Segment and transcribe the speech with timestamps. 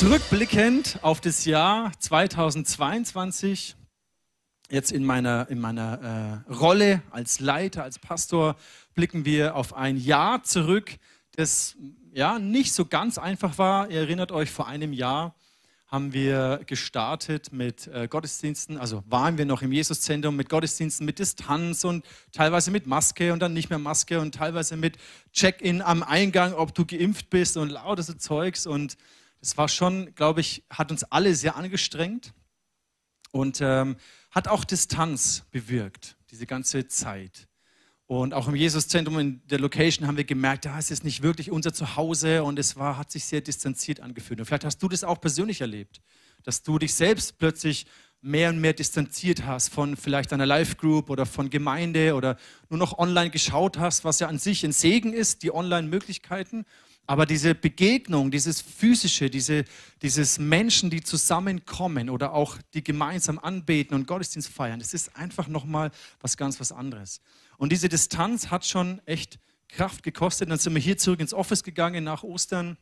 [0.00, 3.76] Zurückblickend auf das Jahr 2022,
[4.70, 8.56] jetzt in meiner, in meiner äh, Rolle als Leiter, als Pastor,
[8.94, 10.96] blicken wir auf ein Jahr zurück,
[11.36, 11.76] das
[12.14, 13.90] ja nicht so ganz einfach war.
[13.90, 15.34] Ihr erinnert euch, vor einem Jahr
[15.86, 21.18] haben wir gestartet mit äh, Gottesdiensten, also waren wir noch im Jesuszentrum mit Gottesdiensten mit
[21.18, 24.96] Distanz und teilweise mit Maske und dann nicht mehr Maske und teilweise mit
[25.34, 28.96] Check-in am Eingang, ob du geimpft bist und lauter so Zeugs und
[29.40, 32.32] das war schon, glaube ich, hat uns alle sehr angestrengt
[33.32, 33.96] und ähm,
[34.30, 37.48] hat auch Distanz bewirkt, diese ganze Zeit.
[38.06, 41.50] Und auch im Jesuszentrum in der Location haben wir gemerkt, da ist es nicht wirklich
[41.50, 44.40] unser Zuhause und es war, hat sich sehr distanziert angefühlt.
[44.40, 46.00] Und vielleicht hast du das auch persönlich erlebt,
[46.42, 47.86] dass du dich selbst plötzlich
[48.20, 52.36] mehr und mehr distanziert hast von vielleicht einer Live-Group oder von Gemeinde oder
[52.68, 56.66] nur noch online geschaut hast, was ja an sich ein Segen ist, die Online-Möglichkeiten.
[57.10, 59.64] Aber diese Begegnung, dieses physische, diese,
[60.00, 65.48] dieses Menschen, die zusammenkommen oder auch die gemeinsam anbeten und Gottesdienst feiern, das ist einfach
[65.48, 67.20] nochmal was ganz was anderes.
[67.56, 70.48] Und diese Distanz hat schon echt Kraft gekostet.
[70.52, 72.76] Dann sind wir hier zurück ins Office gegangen nach Ostern.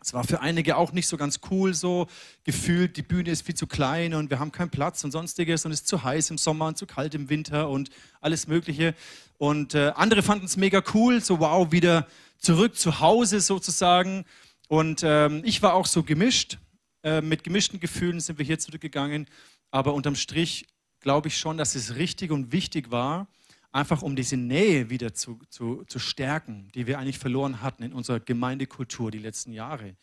[0.00, 2.06] Es war für einige auch nicht so ganz cool, so
[2.44, 5.72] gefühlt, die Bühne ist viel zu klein und wir haben keinen Platz und sonstiges und
[5.72, 7.90] es ist zu heiß im Sommer und zu kalt im Winter und
[8.20, 8.94] alles Mögliche.
[9.38, 12.06] Und äh, andere fanden es mega cool, so wow, wieder
[12.40, 14.24] zurück zu Hause sozusagen.
[14.68, 16.58] Und ähm, ich war auch so gemischt.
[17.02, 19.26] Äh, mit gemischten Gefühlen sind wir hier zurückgegangen.
[19.70, 20.66] Aber unterm Strich
[21.00, 23.28] glaube ich schon, dass es richtig und wichtig war,
[23.72, 27.92] einfach um diese Nähe wieder zu, zu, zu stärken, die wir eigentlich verloren hatten in
[27.92, 29.94] unserer Gemeindekultur die letzten Jahre.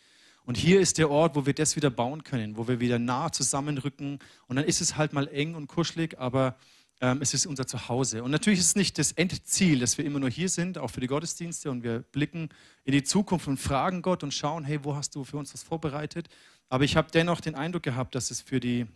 [0.44, 3.30] Und hier ist der Ort, wo wir das wieder bauen können, wo wir wieder nah
[3.30, 4.18] zusammenrücken.
[4.46, 6.56] Und dann ist es halt mal eng und kuschelig, aber
[7.00, 8.22] ähm, es ist unser Zuhause.
[8.22, 11.00] Und natürlich ist es nicht das Endziel, dass wir immer nur hier sind, auch für
[11.00, 12.48] die Gottesdienste und wir blicken
[12.84, 15.62] in die Zukunft und fragen Gott und schauen, hey, wo hast du für uns was
[15.62, 16.28] vorbereitet?
[16.68, 18.86] Aber ich habe dennoch den Eindruck gehabt, dass es für, die,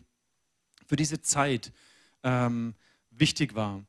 [0.85, 1.71] für diese Zeit
[2.23, 2.75] ähm,
[3.09, 3.83] wichtig war.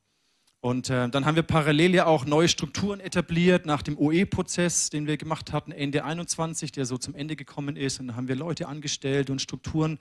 [0.61, 5.05] Und äh, dann haben wir parallel ja auch neue Strukturen etabliert nach dem OE-Prozess, den
[5.05, 7.99] wir gemacht hatten Ende 21, der so zum Ende gekommen ist.
[7.99, 9.99] Und dann haben wir Leute angestellt und Strukturen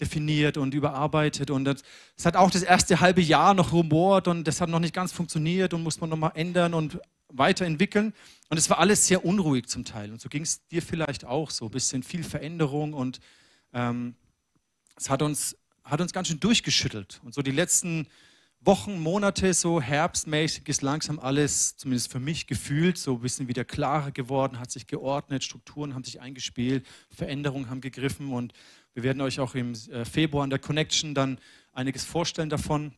[0.00, 1.50] definiert und überarbeitet.
[1.50, 1.82] Und
[2.16, 5.12] es hat auch das erste halbe Jahr noch rumort und das hat noch nicht ganz
[5.12, 8.12] funktioniert und muss man nochmal ändern und weiterentwickeln.
[8.48, 10.10] Und es war alles sehr unruhig zum Teil.
[10.10, 11.66] Und so ging es dir vielleicht auch so.
[11.66, 13.20] Ein bisschen viel Veränderung und
[13.72, 14.14] ähm,
[14.96, 17.20] es hat uns, hat uns ganz schön durchgeschüttelt.
[17.24, 18.06] Und so die letzten
[18.66, 23.62] Wochen, Monate, so herbstmäßig ist langsam alles, zumindest für mich, gefühlt, so ein bisschen wieder
[23.62, 28.54] klarer geworden, hat sich geordnet, Strukturen haben sich eingespielt, Veränderungen haben gegriffen und
[28.94, 31.38] wir werden euch auch im äh, Februar in der Connection dann
[31.72, 32.92] einiges vorstellen davon.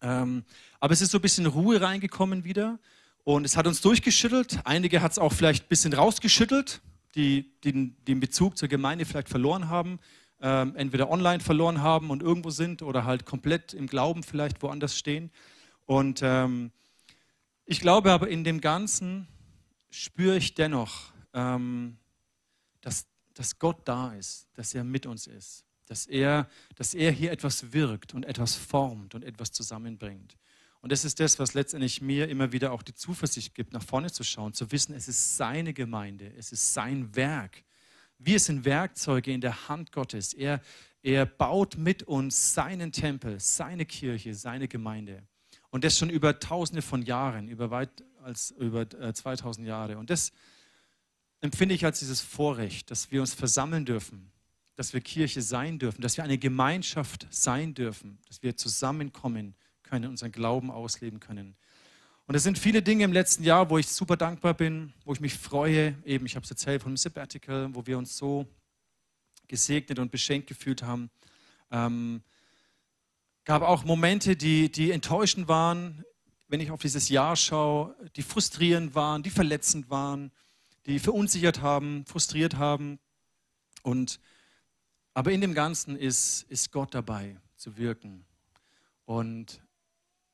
[0.00, 0.44] Ähm,
[0.78, 2.78] aber es ist so ein bisschen Ruhe reingekommen wieder
[3.24, 4.60] und es hat uns durchgeschüttelt.
[4.64, 6.80] Einige hat es auch vielleicht ein bisschen rausgeschüttelt,
[7.16, 9.98] die, die den Bezug zur Gemeinde vielleicht verloren haben,
[10.40, 14.96] ähm, entweder online verloren haben und irgendwo sind oder halt komplett im Glauben vielleicht woanders
[14.96, 15.32] stehen.
[15.84, 16.70] Und ähm,
[17.64, 19.26] ich glaube aber in dem Ganzen
[19.90, 23.06] spüre ich dennoch, dass
[23.38, 27.72] dass Gott da ist, dass er mit uns ist, dass er, dass er hier etwas
[27.72, 30.36] wirkt und etwas formt und etwas zusammenbringt.
[30.80, 34.10] Und das ist das, was letztendlich mir immer wieder auch die Zuversicht gibt, nach vorne
[34.10, 37.62] zu schauen, zu wissen, es ist seine Gemeinde, es ist sein Werk.
[38.18, 40.34] Wir sind Werkzeuge in der Hand Gottes.
[40.34, 40.60] Er,
[41.02, 45.22] er baut mit uns seinen Tempel, seine Kirche, seine Gemeinde.
[45.70, 49.98] Und das schon über tausende von Jahren, über weit als über 2000 äh, Jahre.
[49.98, 50.32] Und das,
[51.40, 54.32] empfinde ich als dieses Vorrecht, dass wir uns versammeln dürfen,
[54.76, 60.10] dass wir Kirche sein dürfen, dass wir eine Gemeinschaft sein dürfen, dass wir zusammenkommen können,
[60.10, 61.56] unseren Glauben ausleben können.
[62.26, 65.20] Und es sind viele Dinge im letzten Jahr, wo ich super dankbar bin, wo ich
[65.20, 65.96] mich freue.
[66.04, 68.46] Eben, ich habe es erzählt von dem Sabbatical, wo wir uns so
[69.46, 71.10] gesegnet und beschenkt gefühlt haben.
[71.70, 72.22] Ähm,
[73.44, 76.04] gab auch Momente, die, die enttäuschend waren,
[76.48, 80.30] wenn ich auf dieses Jahr schaue, die frustrierend waren, die verletzend waren
[80.88, 82.98] die verunsichert haben, frustriert haben.
[83.82, 84.18] Und,
[85.12, 88.24] aber in dem Ganzen ist, ist Gott dabei zu wirken.
[89.04, 89.62] Und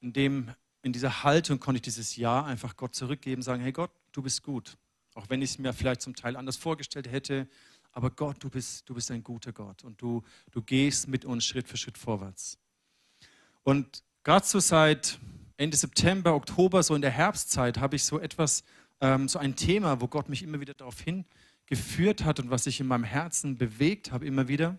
[0.00, 3.90] in, dem, in dieser Haltung konnte ich dieses Ja einfach Gott zurückgeben, sagen, hey Gott,
[4.12, 4.76] du bist gut.
[5.14, 7.48] Auch wenn ich es mir vielleicht zum Teil anders vorgestellt hätte.
[7.90, 10.22] Aber Gott, du bist, du bist ein guter Gott und du,
[10.52, 12.58] du gehst mit uns Schritt für Schritt vorwärts.
[13.64, 15.18] Und gerade so seit
[15.56, 18.64] Ende September, Oktober, so in der Herbstzeit, habe ich so etwas
[19.00, 22.81] ähm, so ein Thema, wo Gott mich immer wieder darauf hingeführt hat und was sich
[22.81, 24.76] in meinem Herzen bewegt habe, immer wieder.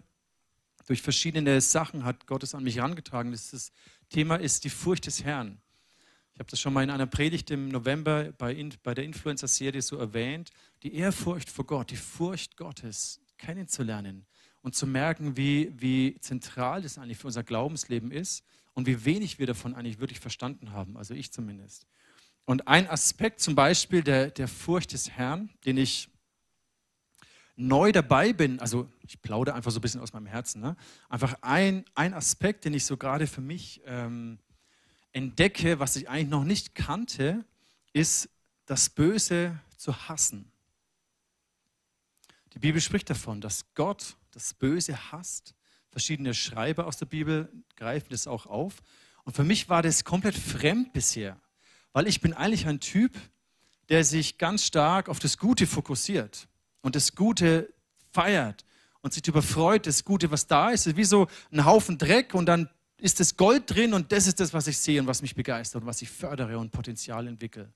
[0.87, 3.31] Durch verschiedene Sachen hat Gott es an mich herangetragen.
[3.31, 3.71] Das
[4.09, 5.59] Thema ist die Furcht des Herrn.
[6.33, 9.97] Ich habe das schon mal in einer Predigt im November bei, bei der Influencer-Serie so
[9.97, 10.51] erwähnt.
[10.83, 14.25] Die Ehrfurcht vor Gott, die Furcht Gottes, kennenzulernen
[14.61, 19.39] und zu merken, wie, wie zentral das eigentlich für unser Glaubensleben ist und wie wenig
[19.39, 21.87] wir davon eigentlich wirklich verstanden haben, also ich zumindest.
[22.45, 26.09] Und ein Aspekt zum Beispiel der, der Furcht des Herrn, den ich
[27.55, 30.75] neu dabei bin, also ich plaudere einfach so ein bisschen aus meinem Herzen, ne?
[31.09, 34.39] einfach ein, ein Aspekt, den ich so gerade für mich ähm,
[35.13, 37.45] entdecke, was ich eigentlich noch nicht kannte,
[37.93, 38.29] ist
[38.65, 40.51] das Böse zu hassen.
[42.53, 45.55] Die Bibel spricht davon, dass Gott das Böse hasst.
[45.89, 48.81] Verschiedene Schreiber aus der Bibel greifen das auch auf.
[49.23, 51.39] Und für mich war das komplett fremd bisher,
[51.95, 53.13] weil ich bin eigentlich ein Typ,
[53.87, 56.49] der sich ganz stark auf das Gute fokussiert
[56.81, 57.73] und das Gute
[58.11, 58.65] feiert
[58.99, 60.87] und sich darüber freut, das Gute, was da ist.
[60.87, 64.41] Ist wie so ein Haufen Dreck und dann ist das Gold drin und das ist
[64.41, 67.71] das, was ich sehe und was mich begeistert und was ich fördere und Potenzial entwickle.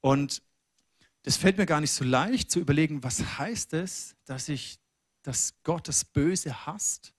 [0.00, 0.40] Und
[1.24, 4.78] das fällt mir gar nicht so leicht zu überlegen, was heißt es, dass ich,
[5.24, 7.14] dass Gott das Böse hasst?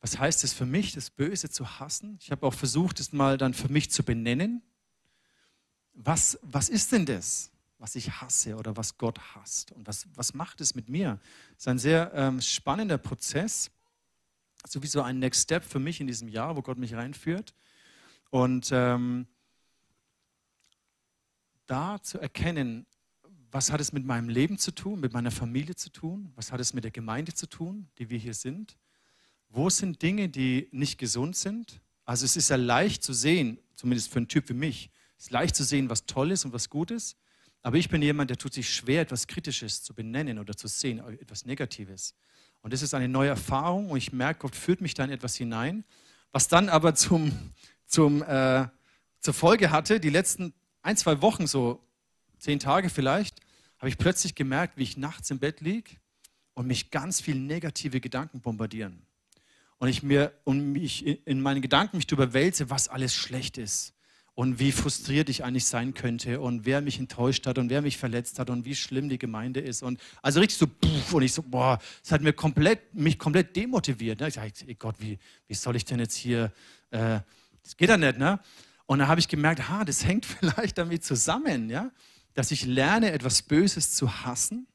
[0.00, 2.16] Was heißt es für mich, das Böse zu hassen?
[2.22, 4.62] Ich habe auch versucht, es mal dann für mich zu benennen.
[6.00, 9.72] Was, was ist denn das, was ich hasse oder was Gott hasst?
[9.72, 11.18] Und was, was macht es mit mir?
[11.52, 13.70] Es ist ein sehr ähm, spannender Prozess
[14.66, 17.54] sowieso ein Next Step für mich in diesem Jahr, wo Gott mich reinführt.
[18.30, 19.26] Und ähm,
[21.66, 22.86] da zu erkennen,
[23.50, 26.60] was hat es mit meinem Leben zu tun, mit meiner Familie zu tun, was hat
[26.60, 28.76] es mit der Gemeinde zu tun, die wir hier sind.
[29.48, 31.80] Wo sind Dinge, die nicht gesund sind?
[32.04, 35.30] Also es ist ja leicht zu sehen, zumindest für einen Typ wie mich, es ist
[35.32, 37.16] leicht zu sehen, was toll ist und was gut ist.
[37.62, 41.00] Aber ich bin jemand, der tut sich schwer, etwas Kritisches zu benennen oder zu sehen,
[41.20, 42.14] etwas Negatives.
[42.62, 45.34] Und das ist eine neue Erfahrung und ich merke, Gott führt mich da in etwas
[45.34, 45.84] hinein,
[46.30, 47.32] was dann aber zum,
[47.84, 48.68] zum, äh,
[49.18, 51.84] zur Folge hatte, die letzten ein, zwei Wochen, so
[52.38, 53.40] zehn Tage vielleicht,
[53.78, 55.96] habe ich plötzlich gemerkt, wie ich nachts im Bett liege
[56.54, 59.02] und mich ganz viele negative Gedanken bombardieren.
[59.78, 63.94] Und ich mir und mich in meinen Gedanken mich darüber wälze, was alles schlecht ist
[64.38, 67.98] und wie frustriert ich eigentlich sein könnte und wer mich enttäuscht hat und wer mich
[67.98, 69.82] verletzt hat und wie schlimm die Gemeinde ist.
[69.82, 73.56] Und also richtig so, puff, und ich so, boah, es hat mir komplett, mich komplett
[73.56, 74.20] demotiviert.
[74.20, 74.28] Ne?
[74.28, 75.18] Ich sage, ey Gott, wie,
[75.48, 76.52] wie soll ich denn jetzt hier,
[76.92, 77.18] äh,
[77.64, 78.38] das geht ja nicht, ne?
[78.86, 81.90] Und dann habe ich gemerkt, ha, das hängt vielleicht damit zusammen, ja,
[82.34, 84.68] dass ich lerne, etwas Böses zu hassen,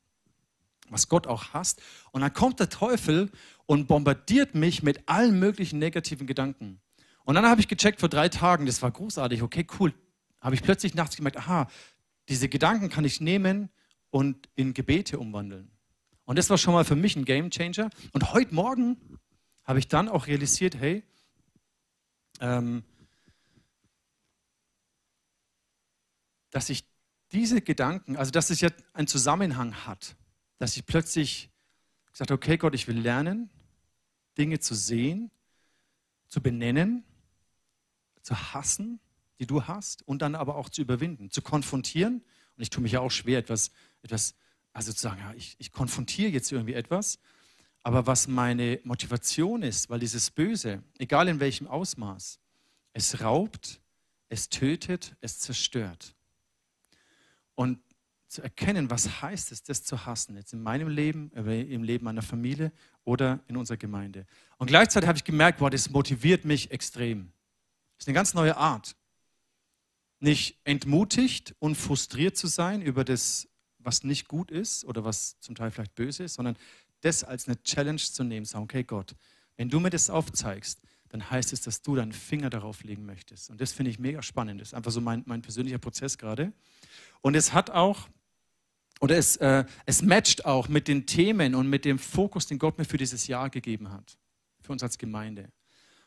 [0.90, 1.82] was Gott auch hasst.
[2.12, 3.32] Und dann kommt der Teufel
[3.66, 6.82] und bombardiert mich mit allen möglichen negativen Gedanken.
[7.26, 9.94] Und dann habe ich gecheckt vor drei Tagen, das war großartig, okay, cool.
[10.42, 11.70] Habe ich plötzlich nachts gemerkt, aha,
[12.28, 13.70] diese Gedanken kann ich nehmen
[14.10, 15.72] und in Gebete umwandeln.
[16.26, 17.90] Und das war schon mal für mich ein Game Changer.
[18.12, 19.20] Und heute Morgen
[19.64, 21.04] habe ich dann auch realisiert, hey,
[22.40, 22.84] ähm,
[26.50, 26.86] dass ich
[27.32, 30.16] diese Gedanken, also dass es ja einen Zusammenhang hat,
[30.60, 31.50] dass ich plötzlich
[32.12, 33.50] gesagt habe, okay Gott, ich will lernen,
[34.38, 35.32] Dinge zu sehen,
[36.28, 37.04] zu benennen
[38.24, 39.00] zu hassen,
[39.40, 42.24] die du hast, und dann aber auch zu überwinden, zu konfrontieren.
[42.56, 43.72] Und ich tue mich ja auch schwer, etwas,
[44.02, 44.36] etwas
[44.74, 47.20] also zu sagen, ja, ich, ich konfrontiere jetzt irgendwie etwas.
[47.84, 52.40] Aber was meine Motivation ist, weil dieses Böse, egal in welchem Ausmaß,
[52.94, 53.82] es raubt,
[54.30, 56.16] es tötet, es zerstört.
[57.56, 57.80] Und
[58.30, 62.24] zu erkennen, was heißt es, das zu hassen, jetzt in meinem Leben, im Leben meiner
[62.24, 62.72] Familie
[63.04, 64.26] oder in unserer Gemeinde.
[64.58, 67.33] Und gleichzeitig habe ich gemerkt, boah, das motiviert mich extrem.
[68.04, 68.98] Ist eine ganz neue Art.
[70.20, 75.56] Nicht entmutigt und frustriert zu sein über das, was nicht gut ist oder was zum
[75.56, 76.58] Teil vielleicht böse ist, sondern
[77.00, 79.16] das als eine Challenge zu nehmen, sagen, okay Gott,
[79.56, 83.50] wenn du mir das aufzeigst, dann heißt es, dass du deinen Finger darauf legen möchtest.
[83.50, 84.60] Und das finde ich mega spannend.
[84.60, 86.52] Das ist einfach so mein, mein persönlicher Prozess gerade.
[87.22, 88.10] Und es hat auch,
[89.00, 92.78] oder es, äh, es matcht auch mit den Themen und mit dem Fokus, den Gott
[92.78, 94.18] mir für dieses Jahr gegeben hat,
[94.60, 95.54] für uns als Gemeinde.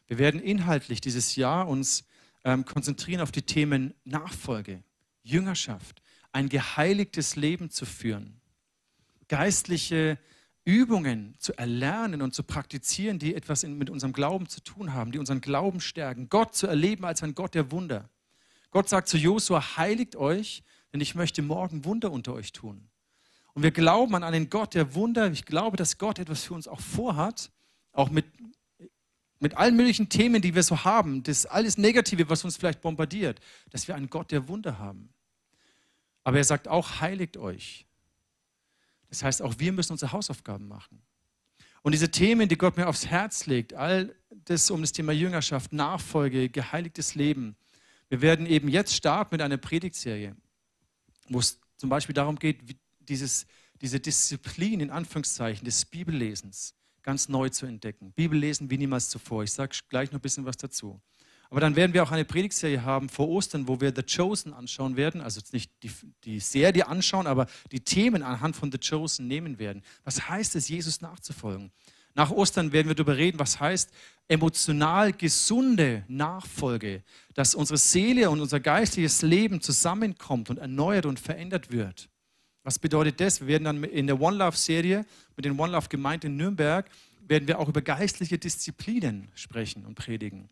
[0.07, 2.05] Wir werden inhaltlich dieses Jahr uns
[2.45, 4.83] ähm, konzentrieren auf die Themen Nachfolge,
[5.23, 8.41] Jüngerschaft, ein geheiligtes Leben zu führen,
[9.29, 10.19] geistliche
[10.65, 15.13] Übungen zu erlernen und zu praktizieren, die etwas in, mit unserem Glauben zu tun haben,
[15.13, 18.11] die unseren Glauben stärken, Gott zu erleben als ein Gott der Wunder.
[18.71, 22.89] Gott sagt zu Josua, heiligt euch, denn ich möchte morgen Wunder unter euch tun.
[23.55, 25.31] Und wir glauben an einen Gott der Wunder.
[25.31, 27.51] Ich glaube, dass Gott etwas für uns auch vorhat,
[27.93, 28.27] auch mit
[29.39, 33.41] mit allen möglichen Themen, die wir so haben, das alles Negative, was uns vielleicht bombardiert,
[33.71, 35.11] dass wir einen Gott der Wunder haben.
[36.25, 37.87] Aber er sagt auch, heiligt euch.
[39.09, 41.03] Das heißt, auch wir müssen unsere Hausaufgaben machen.
[41.83, 45.73] Und diese Themen, die Gott mir aufs Herz legt, all das um das Thema Jüngerschaft,
[45.73, 47.57] Nachfolge, geheiligtes Leben.
[48.09, 50.35] Wir werden eben jetzt starten mit einer Predigtserie,
[51.29, 52.61] wo es zum Beispiel darum geht,
[53.01, 53.47] dieses
[53.83, 56.75] diese Disziplin in Anführungszeichen des Bibellesens
[57.07, 58.13] ganz neu zu entdecken.
[58.13, 59.45] Bibellesen wie niemals zuvor.
[59.45, 61.01] Ich sage gleich noch ein bisschen was dazu.
[61.49, 64.97] Aber dann werden wir auch eine Predigtserie haben vor Ostern, wo wir The Chosen anschauen
[64.97, 65.21] werden.
[65.21, 65.91] Also nicht die,
[66.25, 69.83] die Serie anschauen, aber die Themen anhand von The Chosen nehmen werden.
[70.03, 71.71] Was heißt es, Jesus nachzufolgen?
[72.15, 73.93] Nach Ostern werden wir darüber reden, was heißt
[74.27, 81.71] emotional gesunde Nachfolge, dass unsere Seele und unser geistliches Leben zusammenkommt und erneuert und verändert
[81.71, 82.09] wird.
[82.67, 83.43] Was bedeutet das?
[83.43, 85.07] Wir werden dann in der One Love Serie
[85.37, 89.95] mit den One Love Gemeinden in Nürnberg werden wir auch über geistliche Disziplinen sprechen und
[89.95, 90.49] predigen.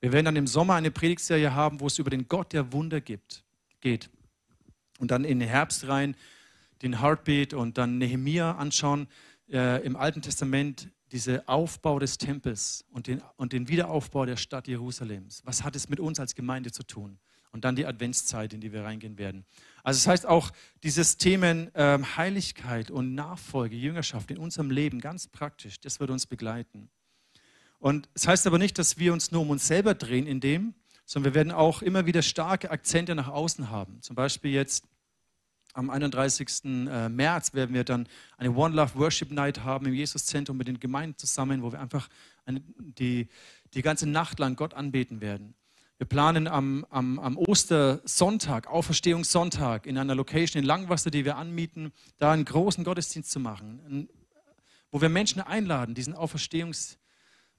[0.00, 3.02] Wir werden dann im Sommer eine Predigtserie haben, wo es über den Gott der Wunder
[3.02, 3.44] gibt,
[3.82, 4.08] geht.
[4.98, 6.16] Und dann in den Herbst rein
[6.80, 9.06] den Heartbeat und dann Nehemia anschauen
[9.50, 14.68] äh, im Alten Testament dieser Aufbau des Tempels und den, und den Wiederaufbau der Stadt
[14.68, 15.42] Jerusalems.
[15.44, 17.18] Was hat es mit uns als Gemeinde zu tun?
[17.52, 19.44] Und dann die Adventszeit, in die wir reingehen werden.
[19.82, 20.50] Also das heißt auch,
[20.82, 26.26] dieses Themen äh, Heiligkeit und Nachfolge, Jüngerschaft in unserem Leben ganz praktisch, das wird uns
[26.26, 26.90] begleiten.
[27.78, 30.40] Und es das heißt aber nicht, dass wir uns nur um uns selber drehen in
[30.40, 30.74] dem,
[31.06, 34.02] sondern wir werden auch immer wieder starke Akzente nach außen haben.
[34.02, 34.84] Zum Beispiel jetzt
[35.72, 36.64] am 31.
[36.64, 40.80] Äh, März werden wir dann eine One Love Worship Night haben im Jesuszentrum mit den
[40.80, 42.08] Gemeinden zusammen, wo wir einfach
[42.78, 43.28] die,
[43.74, 45.54] die ganze Nacht lang Gott anbeten werden.
[45.98, 51.92] Wir planen am, am, am Ostersonntag, Auferstehungssonntag, in einer Location in Langwasser, die wir anmieten,
[52.18, 54.08] da einen großen Gottesdienst zu machen,
[54.92, 56.98] wo wir Menschen einladen, diesen, Auferstehungs,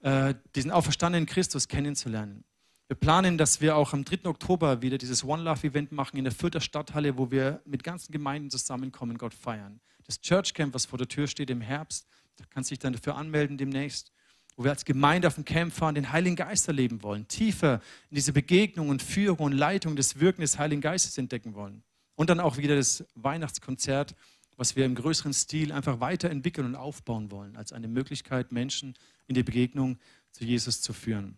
[0.03, 2.45] äh, diesen auferstandenen Christus kennenzulernen.
[2.87, 4.29] Wir planen, dass wir auch am 3.
[4.29, 8.13] Oktober wieder dieses One Love Event machen in der Fürther Stadthalle, wo wir mit ganzen
[8.13, 9.81] Gemeinden zusammenkommen, Gott feiern.
[10.05, 12.93] Das Church Camp, was vor der Tür steht im Herbst, da kannst du dich dann
[12.93, 14.13] dafür anmelden demnächst,
[14.59, 17.75] wo wir als Gemeinde auf dem Camp fahren, den Heiligen Geist erleben wollen, tiefer
[18.09, 21.81] in diese Begegnung und Führung und Leitung des Wirken des Heiligen Geistes entdecken wollen.
[22.15, 24.15] Und dann auch wieder das Weihnachtskonzert,
[24.57, 28.95] was wir im größeren Stil einfach weiterentwickeln und aufbauen wollen, als eine Möglichkeit, Menschen
[29.27, 29.97] in die Begegnung
[30.33, 31.37] zu Jesus zu führen.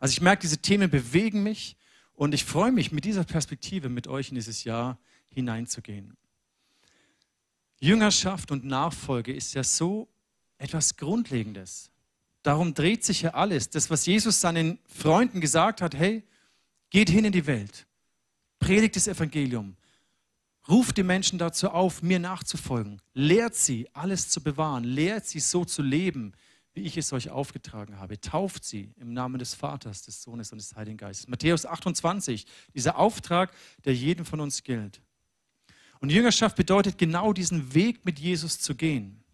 [0.00, 1.76] Also ich merke, diese Themen bewegen mich
[2.14, 4.98] und ich freue mich, mit dieser Perspektive mit euch in dieses Jahr
[5.34, 6.16] hineinzugehen.
[7.78, 10.08] Jüngerschaft und Nachfolge ist ja so
[10.56, 11.90] etwas Grundlegendes.
[12.46, 13.70] Darum dreht sich ja alles.
[13.70, 16.22] Das, was Jesus seinen Freunden gesagt hat, hey,
[16.90, 17.88] geht hin in die Welt,
[18.60, 19.76] predigt das Evangelium,
[20.68, 25.64] ruft die Menschen dazu auf, mir nachzufolgen, lehrt sie, alles zu bewahren, lehrt sie so
[25.64, 26.34] zu leben,
[26.72, 28.20] wie ich es euch aufgetragen habe.
[28.20, 31.26] Tauft sie im Namen des Vaters, des Sohnes und des Heiligen Geistes.
[31.26, 33.50] Matthäus 28, dieser Auftrag,
[33.84, 35.00] der jedem von uns gilt.
[35.98, 39.24] Und Jüngerschaft bedeutet genau diesen Weg mit Jesus zu gehen.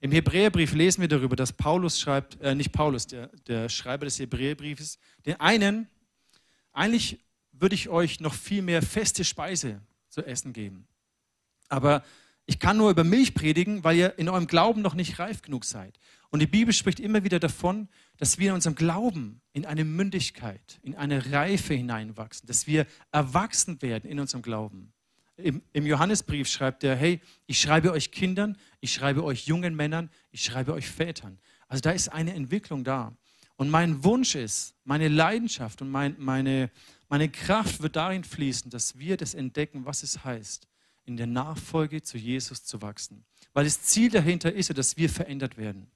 [0.00, 4.18] Im Hebräerbrief lesen wir darüber, dass Paulus schreibt, äh, nicht Paulus, der, der Schreiber des
[4.18, 5.88] Hebräerbriefes, den einen,
[6.72, 7.18] eigentlich
[7.52, 10.86] würde ich euch noch viel mehr feste Speise zu essen geben.
[11.68, 12.04] Aber
[12.46, 15.64] ich kann nur über Milch predigen, weil ihr in eurem Glauben noch nicht reif genug
[15.64, 15.98] seid.
[16.30, 20.78] Und die Bibel spricht immer wieder davon, dass wir in unserem Glauben in eine Mündigkeit,
[20.82, 24.92] in eine Reife hineinwachsen, dass wir erwachsen werden in unserem Glauben.
[25.38, 30.10] Im, Im, Johannesbrief schreibt er, hey, ich schreibe euch Kindern, ich schreibe euch jungen Männern,
[30.32, 31.38] ich schreibe euch Vätern.
[31.68, 33.16] Also da ist eine Entwicklung da.
[33.56, 36.70] Und mein Wunsch ist, meine Leidenschaft und mein, meine,
[37.08, 40.66] meine Kraft wird darin fließen, dass wir das entdecken, was es heißt,
[41.04, 43.24] in der Nachfolge zu Jesus zu wachsen.
[43.52, 45.88] Weil das Ziel dahinter ist ja, dass wir verändert werden.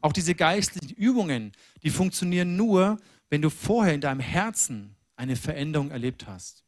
[0.00, 5.90] Auch diese geistlichen Übungen, die funktionieren nur, wenn du vorher in deinem Herzen eine Veränderung
[5.90, 6.64] erlebt hast.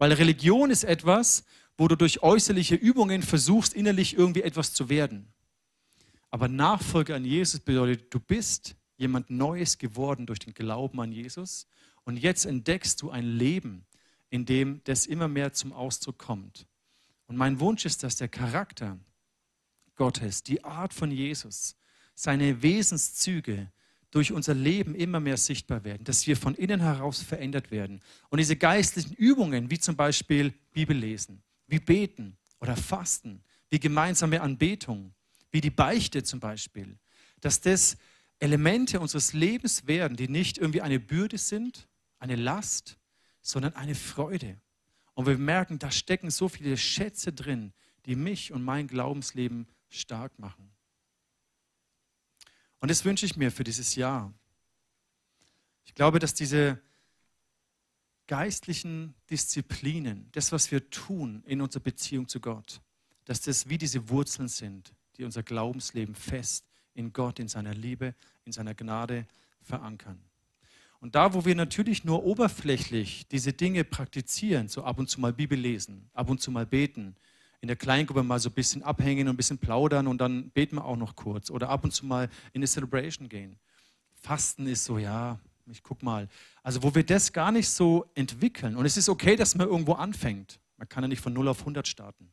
[0.00, 1.44] Weil Religion ist etwas,
[1.76, 5.30] wo du durch äußerliche Übungen versuchst, innerlich irgendwie etwas zu werden.
[6.30, 11.66] Aber Nachfolge an Jesus bedeutet, du bist jemand Neues geworden durch den Glauben an Jesus
[12.04, 13.84] und jetzt entdeckst du ein Leben,
[14.30, 16.66] in dem das immer mehr zum Ausdruck kommt.
[17.26, 18.98] Und mein Wunsch ist, dass der Charakter
[19.96, 21.76] Gottes, die Art von Jesus,
[22.14, 23.70] seine Wesenszüge
[24.10, 28.00] durch unser Leben immer mehr sichtbar werden, dass wir von innen heraus verändert werden.
[28.28, 35.14] Und diese geistlichen Übungen, wie zum Beispiel Bibellesen, wie Beten oder Fasten, wie gemeinsame Anbetung,
[35.52, 36.98] wie die Beichte zum Beispiel,
[37.40, 37.96] dass das
[38.40, 41.88] Elemente unseres Lebens werden, die nicht irgendwie eine Bürde sind,
[42.18, 42.98] eine Last,
[43.42, 44.60] sondern eine Freude.
[45.14, 47.72] Und wir merken, da stecken so viele Schätze drin,
[48.06, 50.70] die mich und mein Glaubensleben stark machen.
[52.80, 54.32] Und das wünsche ich mir für dieses Jahr.
[55.84, 56.80] Ich glaube, dass diese
[58.26, 62.80] geistlichen Disziplinen, das, was wir tun in unserer Beziehung zu Gott,
[63.24, 68.14] dass das wie diese Wurzeln sind, die unser Glaubensleben fest in Gott, in seiner Liebe,
[68.44, 69.26] in seiner Gnade
[69.62, 70.20] verankern.
[71.00, 75.32] Und da, wo wir natürlich nur oberflächlich diese Dinge praktizieren, so ab und zu mal
[75.32, 77.16] Bibel lesen, ab und zu mal beten,
[77.60, 80.76] in der Kleingruppe mal so ein bisschen abhängen und ein bisschen plaudern und dann beten
[80.76, 83.58] wir auch noch kurz oder ab und zu mal in eine Celebration gehen.
[84.14, 86.28] Fasten ist so, ja, ich guck mal.
[86.62, 89.92] Also wo wir das gar nicht so entwickeln und es ist okay, dass man irgendwo
[89.92, 90.58] anfängt.
[90.76, 92.32] Man kann ja nicht von 0 auf 100 starten.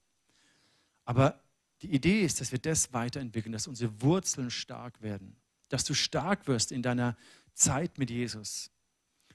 [1.04, 1.40] Aber
[1.82, 5.36] die Idee ist, dass wir das weiterentwickeln, dass unsere Wurzeln stark werden,
[5.70, 7.18] dass du stark wirst in deiner
[7.54, 8.72] Zeit mit Jesus.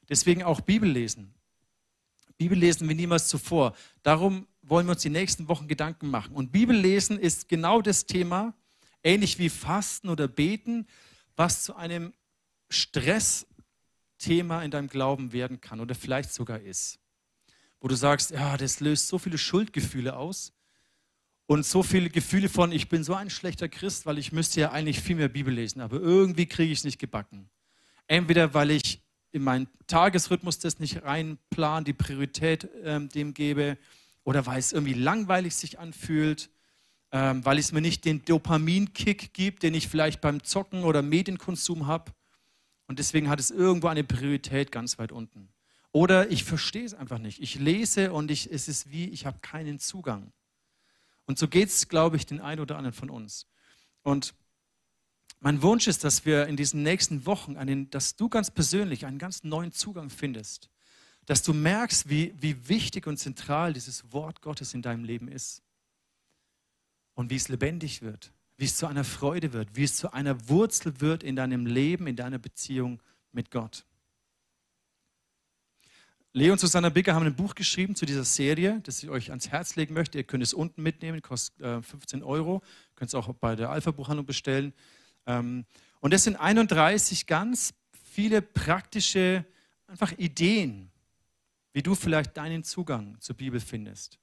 [0.08, 1.34] Deswegen auch Bibel lesen.
[2.38, 3.74] Bibel lesen wie niemals zuvor.
[4.02, 6.34] Darum wollen wir uns die nächsten Wochen Gedanken machen.
[6.34, 8.54] Und Bibel lesen ist genau das Thema,
[9.04, 10.86] ähnlich wie Fasten oder Beten,
[11.36, 12.14] was zu einem
[12.70, 16.98] Stressthema in deinem Glauben werden kann oder vielleicht sogar ist.
[17.82, 20.54] Wo du sagst, ja, das löst so viele Schuldgefühle aus
[21.44, 24.70] und so viele Gefühle von, ich bin so ein schlechter Christ, weil ich müsste ja
[24.70, 27.50] eigentlich viel mehr Bibel lesen, aber irgendwie kriege ich es nicht gebacken.
[28.06, 29.02] Entweder weil ich
[29.32, 33.76] in meinen Tagesrhythmus das nicht reinplan, die Priorität ähm, dem gebe,
[34.24, 36.50] oder weil es irgendwie langweilig sich anfühlt,
[37.10, 41.86] ähm, weil es mir nicht den Dopaminkick gibt, den ich vielleicht beim Zocken oder Medienkonsum
[41.86, 42.12] habe.
[42.86, 45.48] Und deswegen hat es irgendwo eine Priorität ganz weit unten.
[45.92, 47.40] Oder ich verstehe es einfach nicht.
[47.40, 50.32] Ich lese und ich, es ist wie, ich habe keinen Zugang.
[51.26, 53.46] Und so geht es, glaube ich, den einen oder anderen von uns.
[54.02, 54.34] Und
[55.40, 59.18] mein Wunsch ist, dass wir in diesen nächsten Wochen, einen, dass du ganz persönlich einen
[59.18, 60.70] ganz neuen Zugang findest.
[61.26, 65.62] Dass du merkst, wie, wie wichtig und zentral dieses Wort Gottes in deinem Leben ist.
[67.14, 70.48] Und wie es lebendig wird, wie es zu einer Freude wird, wie es zu einer
[70.48, 73.00] Wurzel wird in deinem Leben, in deiner Beziehung
[73.32, 73.84] mit Gott.
[76.34, 79.50] Leo und Susanna Bicker haben ein Buch geschrieben zu dieser Serie, das ich euch ans
[79.50, 80.16] Herz legen möchte.
[80.16, 82.62] Ihr könnt es unten mitnehmen, kostet 15 Euro.
[82.64, 84.72] Ihr könnt es auch bei der Alpha-Buchhandlung bestellen.
[85.26, 85.66] Ähm,
[86.00, 87.74] und das sind 31 ganz
[88.12, 89.44] viele praktische
[89.86, 90.91] einfach Ideen,
[91.72, 94.18] wie du vielleicht deinen Zugang zur Bibel findest.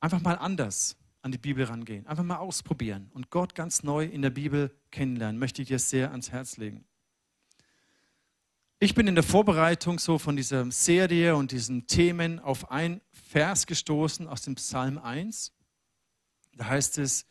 [0.00, 4.20] Einfach mal anders an die Bibel rangehen, einfach mal ausprobieren und Gott ganz neu in
[4.20, 6.84] der Bibel kennenlernen, möchte ich dir sehr ans Herz legen.
[8.80, 13.66] Ich bin in der Vorbereitung so von dieser Serie und diesen Themen auf ein Vers
[13.66, 15.54] gestoßen aus dem Psalm 1.
[16.52, 17.24] Da heißt es,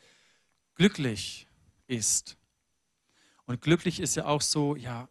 [0.74, 1.46] glücklich
[1.86, 2.36] ist.
[3.46, 5.08] Und glücklich ist ja auch so, ja,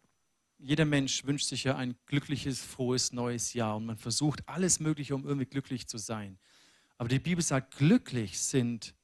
[0.58, 5.14] jeder Mensch wünscht sich ja ein glückliches, frohes neues Jahr und man versucht alles Mögliche,
[5.14, 6.38] um irgendwie glücklich zu sein.
[6.96, 8.94] Aber die Bibel sagt, glücklich sind,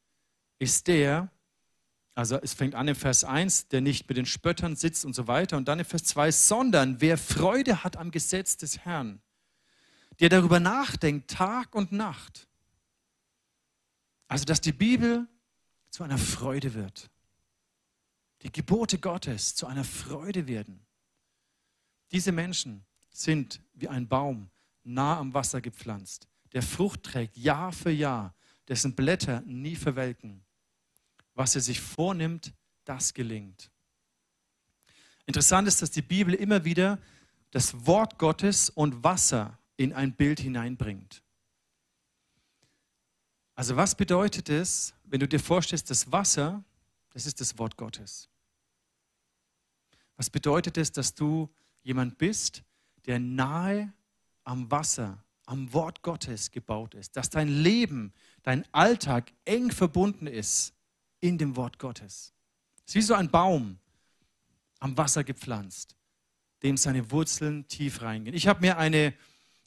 [0.58, 1.30] ist der,
[2.14, 5.26] also es fängt an im Vers 1, der nicht mit den Spöttern sitzt und so
[5.26, 5.56] weiter.
[5.56, 9.20] Und dann im Vers 2, sondern wer Freude hat am Gesetz des Herrn,
[10.20, 12.48] der darüber nachdenkt Tag und Nacht.
[14.28, 15.26] Also dass die Bibel
[15.88, 17.10] zu einer Freude wird.
[18.42, 20.86] Die Gebote Gottes zu einer Freude werden.
[22.12, 24.51] Diese Menschen sind wie ein Baum
[24.85, 28.35] nah am Wasser gepflanzt, der Frucht trägt Jahr für Jahr,
[28.68, 30.42] dessen Blätter nie verwelken.
[31.35, 32.53] Was er sich vornimmt,
[32.85, 33.70] das gelingt.
[35.27, 36.99] Interessant ist, dass die Bibel immer wieder
[37.53, 41.23] das Wort Gottes und Wasser in ein Bild hineinbringt.
[43.55, 46.64] Also was bedeutet es, wenn du dir vorstellst, das Wasser,
[47.11, 48.29] das ist das Wort Gottes.
[50.16, 51.49] Was bedeutet es, dass du
[51.82, 52.62] jemand bist,
[53.06, 53.92] der nahe
[54.44, 58.12] am Wasser, am Wort Gottes gebaut ist, dass dein Leben,
[58.42, 60.74] dein Alltag eng verbunden ist
[61.20, 62.32] in dem Wort Gottes.
[62.86, 63.78] Es ist wie so ein Baum
[64.78, 65.96] am Wasser gepflanzt,
[66.62, 68.34] dem seine Wurzeln tief reingehen.
[68.34, 69.14] Ich habe mir eine,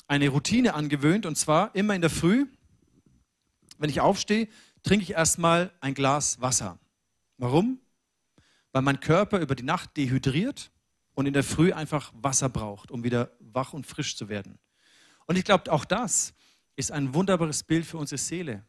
[0.08, 2.48] eine Routine angewöhnt und zwar immer in der Früh,
[3.78, 4.48] wenn ich aufstehe,
[4.84, 6.80] trinke ich erstmal ein Glas Wasser.
[7.38, 7.80] Warum?
[8.72, 10.72] Weil mein Körper über die Nacht dehydriert
[11.14, 14.60] und in der Früh einfach Wasser braucht, um wieder wach und frisch zu werden.
[15.26, 16.34] Und ich glaube, auch das
[16.76, 18.66] ist ein wunderbares Bild für unsere Seele.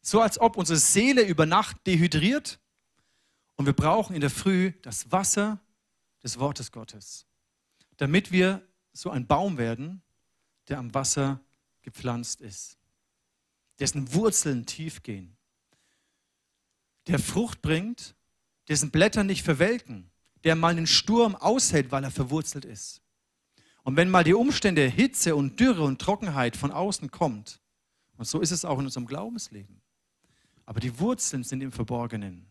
[0.00, 2.58] So als ob unsere Seele über Nacht dehydriert
[3.56, 5.60] und wir brauchen in der Früh das Wasser
[6.22, 7.26] des Wortes Gottes,
[7.96, 8.62] damit wir
[8.92, 10.02] so ein Baum werden,
[10.68, 11.40] der am Wasser
[11.82, 12.76] gepflanzt ist,
[13.78, 15.38] dessen Wurzeln tief gehen
[17.08, 18.14] der Frucht bringt,
[18.68, 20.10] dessen Blätter nicht verwelken,
[20.44, 23.02] der mal einen Sturm aushält, weil er verwurzelt ist.
[23.82, 27.60] Und wenn mal die Umstände Hitze und Dürre und Trockenheit von außen kommt,
[28.16, 29.80] und so ist es auch in unserem Glaubensleben,
[30.66, 32.46] aber die Wurzeln sind im Verborgenen.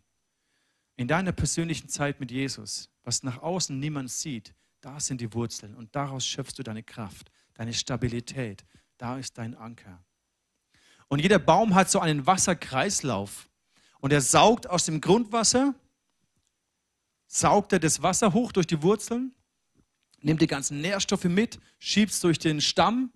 [0.96, 5.76] In deiner persönlichen Zeit mit Jesus, was nach außen niemand sieht, da sind die Wurzeln
[5.76, 8.66] und daraus schöpfst du deine Kraft, deine Stabilität.
[8.98, 10.04] Da ist dein Anker.
[11.08, 13.50] Und jeder Baum hat so einen Wasserkreislauf.
[14.00, 15.76] Und er saugt aus dem Grundwasser,
[17.28, 19.34] saugt er das Wasser hoch durch die Wurzeln,
[20.22, 23.12] nimmt die ganzen Nährstoffe mit, schiebt es durch den Stamm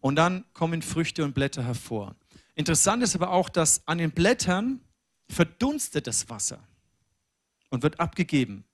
[0.00, 2.14] Und dann kommen Früchte und Blätter hervor.
[2.54, 4.80] Interessant ist aber auch, dass an den Blättern
[5.28, 6.60] verdunstet das Wasser
[7.70, 8.64] und wird abgegeben.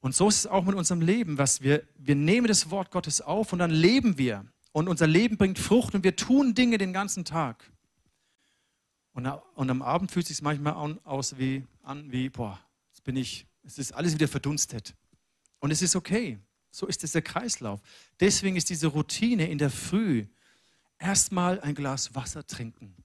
[0.00, 3.20] Und so ist es auch mit unserem Leben, was wir, wir nehmen das Wort Gottes
[3.20, 4.44] auf und dann leben wir.
[4.72, 7.70] Und unser Leben bringt Frucht und wir tun Dinge den ganzen Tag.
[9.12, 12.58] Und, und am Abend fühlt es sich manchmal an, aus wie, an wie, boah,
[13.04, 14.94] bin ich, es ist alles wieder verdunstet.
[15.60, 16.38] Und es ist okay.
[16.70, 17.80] So ist es der Kreislauf.
[18.18, 20.26] Deswegen ist diese Routine in der Früh
[20.98, 22.96] erstmal ein Glas Wasser trinken.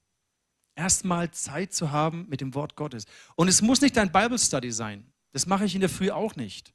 [0.74, 3.04] Erstmal Zeit zu haben mit dem Wort Gottes.
[3.36, 5.06] Und es muss nicht ein Bible Study sein.
[5.32, 6.74] Das mache ich in der Früh auch nicht.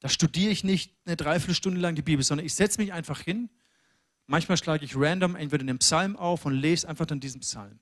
[0.00, 3.48] Da studiere ich nicht eine Dreiviertelstunde lang die Bibel, sondern ich setze mich einfach hin.
[4.26, 7.78] Manchmal schlage ich random entweder den Psalm auf und lese einfach dann diesen Psalm.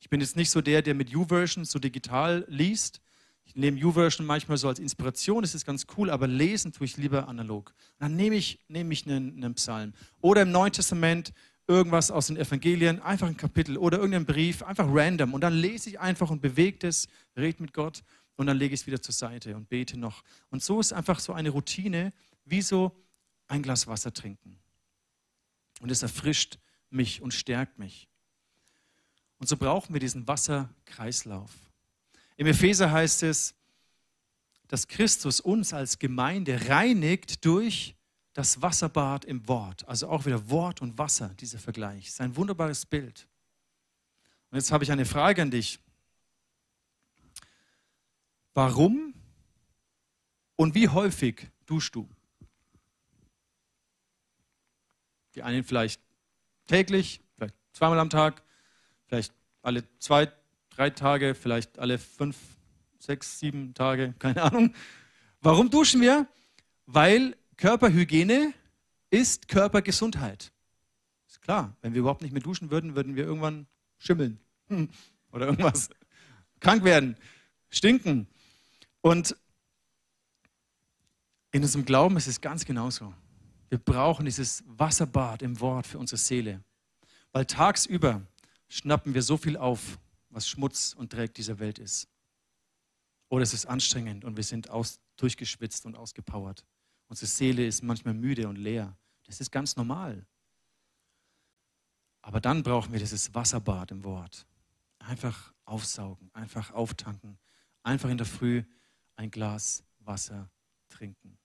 [0.00, 3.00] Ich bin jetzt nicht so der, der mit YouVersion so digital liest,
[3.44, 6.96] ich nehme YouVersion manchmal so als Inspiration, das ist ganz cool, aber lesen tue ich
[6.96, 7.70] lieber analog.
[7.70, 9.92] Und dann nehme ich, nehme ich einen, einen Psalm.
[10.20, 11.32] Oder im Neuen Testament
[11.66, 15.34] irgendwas aus den Evangelien, einfach ein Kapitel oder irgendein Brief, einfach random.
[15.34, 18.02] Und dann lese ich einfach und bewege es, rede mit Gott
[18.36, 20.22] und dann lege ich es wieder zur Seite und bete noch.
[20.50, 22.12] Und so ist einfach so eine Routine,
[22.44, 22.92] wie so
[23.46, 24.58] ein Glas Wasser trinken.
[25.80, 26.58] Und es erfrischt
[26.90, 28.08] mich und stärkt mich.
[29.38, 31.50] Und so brauchen wir diesen Wasserkreislauf.
[32.36, 33.54] Im Epheser heißt es,
[34.68, 37.94] dass Christus uns als Gemeinde reinigt durch
[38.32, 39.86] das Wasserbad im Wort.
[39.86, 42.06] Also auch wieder Wort und Wasser, dieser Vergleich.
[42.06, 43.28] Das ist ein wunderbares Bild.
[44.50, 45.78] Und jetzt habe ich eine Frage an dich.
[48.52, 49.14] Warum
[50.56, 52.08] und wie häufig duschst du?
[55.34, 56.00] Die einen vielleicht
[56.66, 58.42] täglich, vielleicht zweimal am Tag,
[59.06, 60.32] vielleicht alle zwei,
[60.76, 62.36] drei Tage, vielleicht alle fünf,
[62.98, 64.74] sechs, sieben Tage, keine Ahnung.
[65.40, 66.26] Warum duschen wir?
[66.86, 68.52] Weil Körperhygiene
[69.10, 70.52] ist Körpergesundheit.
[71.28, 73.66] Ist klar, wenn wir überhaupt nicht mehr duschen würden, würden wir irgendwann
[73.98, 74.38] schimmeln
[75.32, 75.90] oder irgendwas.
[76.60, 77.16] Krank werden,
[77.70, 78.26] stinken.
[79.00, 79.36] Und
[81.52, 83.14] in unserem Glauben ist es ganz genauso.
[83.68, 86.62] Wir brauchen dieses Wasserbad im Wort für unsere Seele.
[87.32, 88.22] Weil tagsüber
[88.68, 89.98] schnappen wir so viel auf,
[90.34, 92.08] was Schmutz und Dreck dieser Welt ist.
[93.28, 96.64] Oder es ist anstrengend und wir sind aus, durchgeschwitzt und ausgepowert.
[97.08, 98.96] Unsere Seele ist manchmal müde und leer.
[99.26, 100.26] Das ist ganz normal.
[102.22, 104.46] Aber dann brauchen wir dieses Wasserbad im Wort.
[104.98, 107.38] Einfach aufsaugen, einfach auftanken,
[107.82, 108.62] einfach in der Früh
[109.16, 110.50] ein Glas Wasser
[110.88, 111.38] trinken.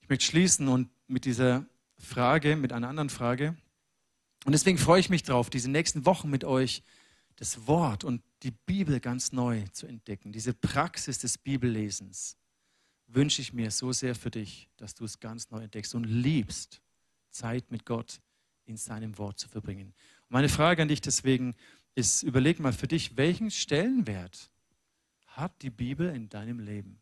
[0.00, 1.66] Ich möchte schließen und mit dieser
[1.98, 3.56] Frage, mit einer anderen Frage.
[4.44, 6.82] Und deswegen freue ich mich darauf, diese nächsten Wochen mit euch
[7.38, 10.32] das Wort und die Bibel ganz neu zu entdecken.
[10.32, 12.36] Diese Praxis des Bibellesens
[13.06, 16.82] wünsche ich mir so sehr für dich, dass du es ganz neu entdeckst und liebst,
[17.30, 18.20] Zeit mit Gott
[18.64, 19.94] in seinem Wort zu verbringen.
[20.22, 21.54] Und meine Frage an dich deswegen
[21.94, 24.50] ist, überleg mal für dich, welchen Stellenwert
[25.28, 27.00] hat die Bibel in deinem Leben?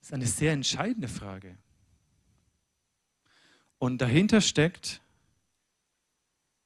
[0.00, 1.56] Das ist eine sehr entscheidende Frage.
[3.82, 5.02] Und dahinter steckt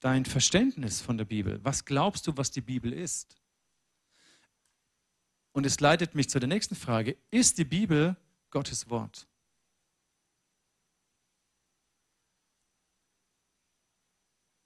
[0.00, 1.64] dein Verständnis von der Bibel.
[1.64, 3.40] Was glaubst du, was die Bibel ist?
[5.52, 7.16] Und es leitet mich zu der nächsten Frage.
[7.30, 8.18] Ist die Bibel
[8.50, 9.26] Gottes Wort?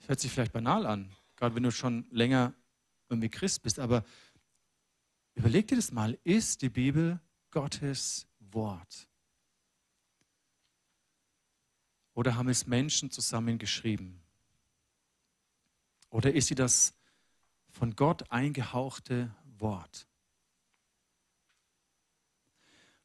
[0.00, 2.52] Das hört sich vielleicht banal an, gerade wenn du schon länger
[3.08, 4.04] irgendwie Christ bist, aber
[5.36, 6.18] überleg dir das mal.
[6.24, 7.20] Ist die Bibel
[7.52, 9.09] Gottes Wort?
[12.20, 14.20] Oder haben es Menschen zusammengeschrieben?
[16.10, 16.92] Oder ist sie das
[17.70, 20.06] von Gott eingehauchte Wort?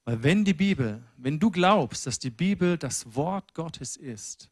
[0.04, 4.50] Weil wenn die Bibel, wenn du glaubst, dass die Bibel das Wort Gottes ist,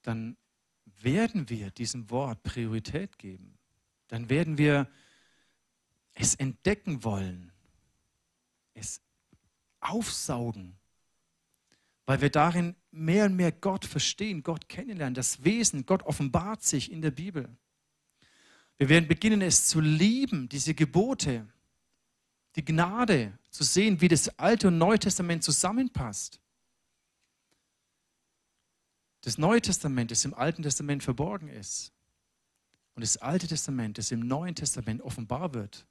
[0.00, 0.38] dann
[1.02, 3.58] werden wir diesem Wort Priorität geben.
[4.08, 4.90] Dann werden wir
[6.14, 7.52] es entdecken wollen,
[8.72, 9.02] es
[9.80, 10.78] aufsaugen
[12.06, 16.92] weil wir darin mehr und mehr Gott verstehen, Gott kennenlernen, das Wesen, Gott offenbart sich
[16.92, 17.56] in der Bibel.
[18.76, 21.46] Wir werden beginnen, es zu lieben, diese Gebote,
[22.56, 26.40] die Gnade, zu sehen, wie das Alte und Neue Testament zusammenpasst.
[29.20, 31.92] Das Neue Testament, das im Alten Testament verborgen ist,
[32.94, 35.86] und das Alte Testament, das im Neuen Testament offenbar wird,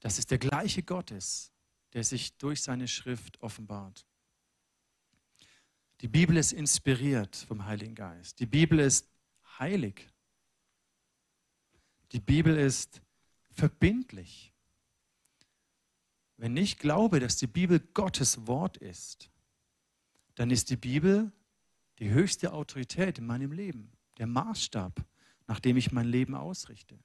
[0.00, 1.52] dass es der gleiche Gott ist,
[1.92, 4.06] der sich durch seine Schrift offenbart.
[6.02, 8.40] Die Bibel ist inspiriert vom Heiligen Geist.
[8.40, 9.08] Die Bibel ist
[9.60, 10.10] heilig.
[12.10, 13.00] Die Bibel ist
[13.52, 14.52] verbindlich.
[16.36, 19.30] Wenn ich glaube, dass die Bibel Gottes Wort ist,
[20.34, 21.30] dann ist die Bibel
[22.00, 25.04] die höchste Autorität in meinem Leben, der Maßstab,
[25.46, 26.98] nach dem ich mein Leben ausrichte.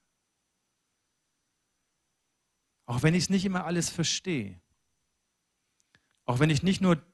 [2.88, 4.60] Auch wenn ich es nicht immer alles verstehe.
[6.26, 7.06] Auch wenn ich nicht nur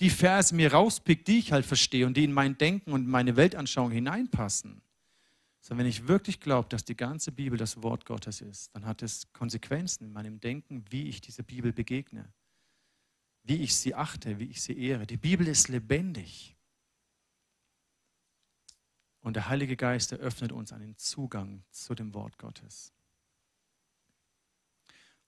[0.00, 3.36] die Verse mir rauspick, die ich halt verstehe und die in mein Denken und meine
[3.36, 4.80] Weltanschauung hineinpassen.
[5.60, 9.02] Sondern wenn ich wirklich glaube, dass die ganze Bibel das Wort Gottes ist, dann hat
[9.02, 12.32] es Konsequenzen in meinem Denken, wie ich dieser Bibel begegne,
[13.42, 15.06] wie ich sie achte, wie ich sie ehre.
[15.06, 16.56] Die Bibel ist lebendig.
[19.20, 22.90] Und der Heilige Geist eröffnet uns einen Zugang zu dem Wort Gottes.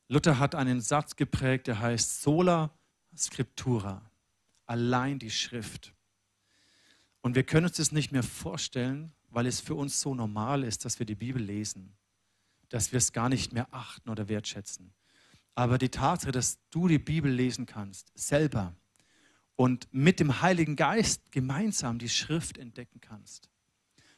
[0.09, 2.71] Luther hat einen Satz geprägt, der heißt sola
[3.15, 4.11] scriptura,
[4.67, 5.95] allein die Schrift.
[7.21, 10.85] Und wir können uns das nicht mehr vorstellen, weil es für uns so normal ist,
[10.85, 11.97] dass wir die Bibel lesen,
[12.69, 14.93] dass wir es gar nicht mehr achten oder wertschätzen.
[15.55, 18.75] Aber die Tatsache, dass du die Bibel lesen kannst, selber
[19.57, 23.51] und mit dem Heiligen Geist gemeinsam die Schrift entdecken kannst,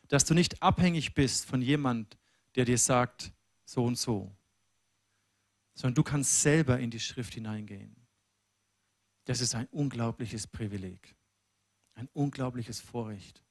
[0.09, 2.17] dass du nicht abhängig bist von jemand,
[2.55, 3.33] der dir sagt,
[3.65, 4.35] so und so,
[5.75, 7.97] sondern du kannst selber in die Schrift hineingehen.
[9.25, 11.17] Das ist ein unglaubliches Privileg,
[11.95, 13.43] ein unglaubliches Vorrecht.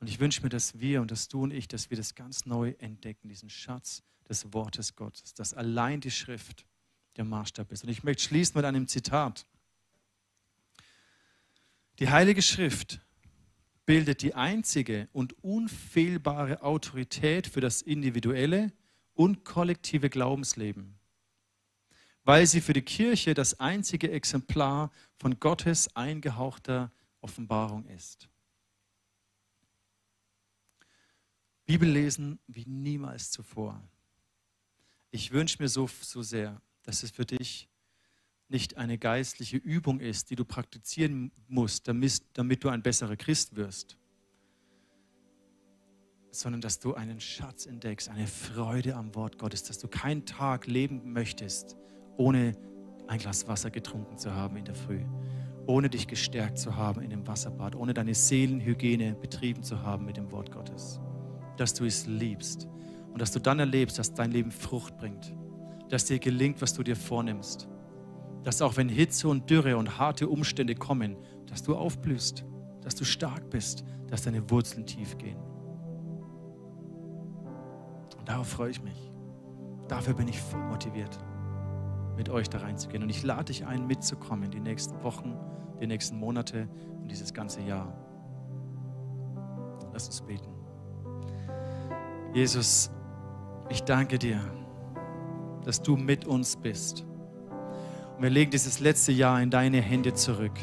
[0.00, 2.46] Und ich wünsche mir, dass wir und dass du und ich, dass wir das ganz
[2.46, 6.66] neu entdecken, diesen Schatz des Wortes Gottes, dass allein die Schrift
[7.16, 7.84] der Maßstab ist.
[7.84, 9.46] Und ich möchte schließen mit einem Zitat.
[11.98, 13.00] Die Heilige Schrift
[13.84, 18.72] bildet die einzige und unfehlbare Autorität für das individuelle
[19.14, 20.99] und kollektive Glaubensleben
[22.30, 28.28] weil sie für die Kirche das einzige Exemplar von Gottes eingehauchter Offenbarung ist.
[31.66, 33.82] Bibel lesen wie niemals zuvor.
[35.10, 37.68] Ich wünsche mir so, so sehr, dass es für dich
[38.48, 43.56] nicht eine geistliche Übung ist, die du praktizieren musst, damit, damit du ein besserer Christ
[43.56, 43.98] wirst,
[46.30, 50.68] sondern dass du einen Schatz entdeckst, eine Freude am Wort Gottes, dass du keinen Tag
[50.68, 51.76] leben möchtest,
[52.16, 52.54] ohne
[53.10, 55.00] ein Glas Wasser getrunken zu haben in der Früh,
[55.66, 60.16] ohne dich gestärkt zu haben in dem Wasserbad, ohne deine Seelenhygiene betrieben zu haben mit
[60.16, 61.00] dem Wort Gottes.
[61.56, 62.68] Dass du es liebst
[63.12, 65.34] und dass du dann erlebst, dass dein Leben Frucht bringt,
[65.88, 67.68] dass dir gelingt, was du dir vornimmst,
[68.44, 72.44] dass auch wenn Hitze und Dürre und harte Umstände kommen, dass du aufblühst,
[72.80, 75.38] dass du stark bist, dass deine Wurzeln tief gehen.
[78.18, 79.10] Und darauf freue ich mich.
[79.88, 81.18] Dafür bin ich voll motiviert
[82.20, 83.02] mit euch da reinzugehen.
[83.02, 85.34] Und ich lade dich ein, mitzukommen die nächsten Wochen,
[85.80, 86.68] die nächsten Monate
[87.00, 87.94] und dieses ganze Jahr.
[89.94, 90.50] Lass uns beten.
[92.34, 92.90] Jesus,
[93.70, 94.38] ich danke dir,
[95.64, 97.06] dass du mit uns bist.
[98.16, 100.58] Und wir legen dieses letzte Jahr in deine Hände zurück.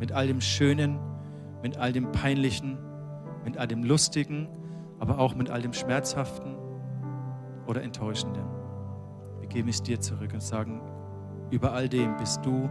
[0.00, 0.98] Mit all dem Schönen,
[1.62, 2.78] mit all dem Peinlichen,
[3.44, 4.48] mit all dem Lustigen,
[4.98, 6.56] aber auch mit all dem Schmerzhaften
[7.68, 8.61] oder Enttäuschenden
[9.52, 10.80] geben es dir zurück und sagen,
[11.50, 12.70] über all dem bist du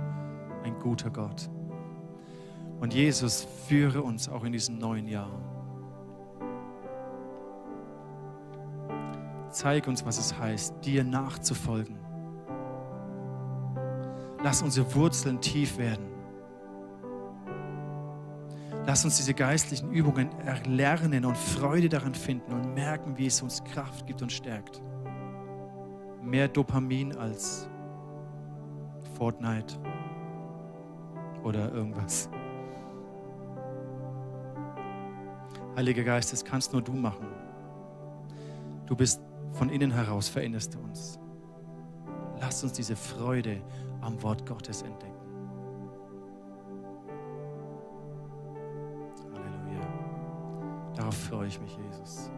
[0.63, 1.49] ein guter Gott.
[2.79, 5.31] Und Jesus, führe uns auch in diesem neuen Jahr.
[9.51, 11.97] Zeig uns, was es heißt, dir nachzufolgen.
[14.43, 16.07] Lass unsere Wurzeln tief werden.
[18.87, 23.63] Lass uns diese geistlichen Übungen erlernen und Freude daran finden und merken, wie es uns
[23.63, 24.81] Kraft gibt und stärkt
[26.21, 27.67] mehr Dopamin als
[29.15, 29.75] Fortnite
[31.43, 32.29] oder irgendwas.
[35.75, 37.27] Heiliger Geist, das kannst nur du machen.
[38.85, 39.21] Du bist
[39.53, 41.19] von innen heraus, veränderst du uns.
[42.39, 43.61] Lass uns diese Freude
[44.01, 45.15] am Wort Gottes entdecken.
[49.33, 49.87] Halleluja.
[50.95, 52.31] Darauf freue ich mich, Jesus.